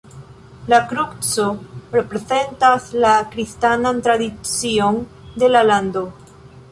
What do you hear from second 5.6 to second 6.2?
lando.